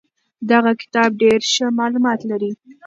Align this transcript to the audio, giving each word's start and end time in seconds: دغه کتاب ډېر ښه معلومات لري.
دغه 0.51 0.71
کتاب 0.81 1.09
ډېر 1.21 1.39
ښه 1.51 1.65
معلومات 1.79 2.19
لري. 2.29 2.51